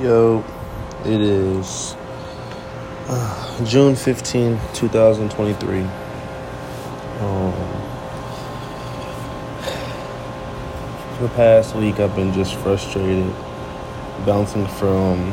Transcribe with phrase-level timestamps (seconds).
[0.00, 0.44] Yo,
[1.04, 1.94] it is
[3.06, 5.82] uh, June 15, 2023.
[5.82, 7.52] Um,
[11.14, 13.32] for the past week, I've been just frustrated,
[14.26, 15.32] bouncing from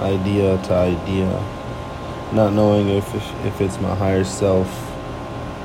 [0.00, 1.30] idea to idea,
[2.32, 3.14] not knowing if,
[3.46, 4.66] if it's my higher self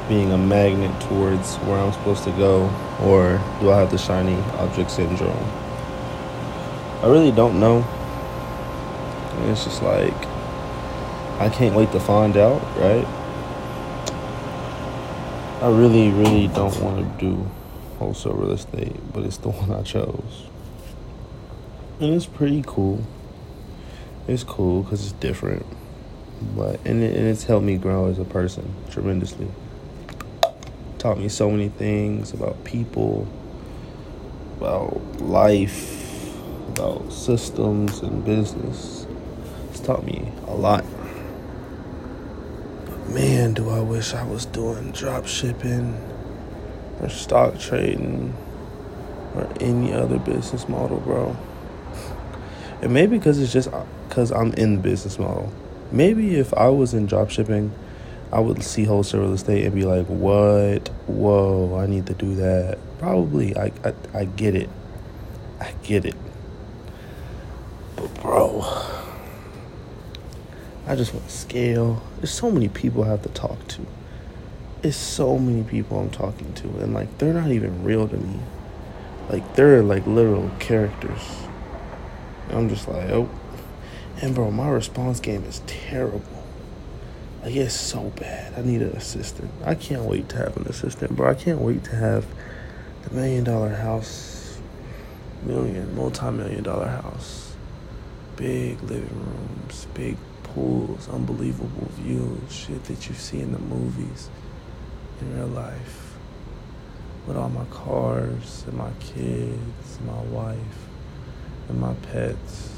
[0.08, 2.70] being a magnet towards where I'm supposed to go,
[3.02, 5.52] or do I have the shiny object syndrome?
[7.02, 7.84] I really don't know.
[9.38, 10.14] And it's just like,
[11.38, 13.06] I can't wait to find out, right?
[15.62, 17.50] I really, really don't want to do
[17.98, 20.48] wholesale real estate, but it's the one I chose.
[22.00, 23.04] And it's pretty cool.
[24.28, 25.66] It's cool because it's different.
[26.56, 29.48] But, and, it, and it's helped me grow as a person tremendously.
[31.00, 33.28] Taught me so many things about people,
[34.58, 36.34] about life,
[36.70, 39.06] about systems and business
[39.86, 40.84] taught me a lot.
[42.86, 46.02] But man, do I wish I was doing drop shipping
[47.00, 48.36] or stock trading
[49.36, 51.36] or any other business model, bro.
[52.82, 55.52] And maybe because it's just uh, because I'm in the business model.
[55.92, 57.72] Maybe if I was in drop shipping,
[58.32, 60.90] I would see wholesale real estate and be like, "What?
[61.08, 61.78] Whoa!
[61.80, 63.56] I need to do that." Probably.
[63.56, 64.70] I I, I get it.
[65.60, 66.16] I get it.
[67.96, 68.62] But bro,
[70.88, 72.04] I just want to scale.
[72.18, 73.82] There's so many people I have to talk to.
[74.84, 78.40] It's so many people I'm talking to, and like they're not even real to me.
[79.30, 81.22] Like they're like literal characters.
[82.50, 83.28] And I'm just like, oh,
[84.22, 86.22] and bro, my response game is terrible.
[87.42, 88.54] Like it's so bad.
[88.56, 89.50] I need an assistant.
[89.64, 91.32] I can't wait to have an assistant, bro.
[91.32, 92.28] I can't wait to have
[93.04, 94.60] the million dollar house,
[95.42, 97.56] million, multi million dollar house,
[98.36, 100.18] big living rooms, big
[100.54, 104.30] pools, unbelievable views, shit that you see in the movies
[105.22, 106.16] in real life.
[107.28, 110.88] With all my cars and my kids, and my wife,
[111.70, 112.72] and my pets.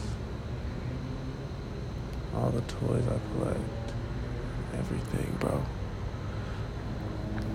[2.36, 3.60] All the toys I collect.
[4.74, 5.64] Everything, bro.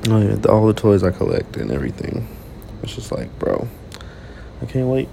[0.09, 2.29] Oh yeah, all the toys I collect and everything.
[2.83, 3.69] It's just like, bro,
[4.61, 5.09] I can't wait.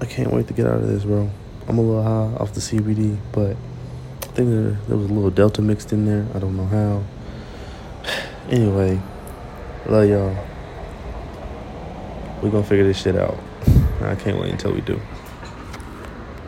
[0.00, 1.28] I can't wait to get out of this, bro.
[1.68, 3.56] I'm a little high off the CBD, but
[4.30, 6.24] I think there, there was a little Delta mixed in there.
[6.32, 7.02] I don't know how.
[8.48, 9.00] Anyway,
[9.86, 10.36] love y'all.
[12.42, 13.38] We're gonna figure this shit out.
[14.00, 15.00] I can't wait until we do.